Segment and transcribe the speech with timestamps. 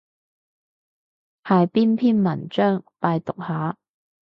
[1.43, 2.83] 係邊篇文章？
[2.97, 3.77] 拜讀下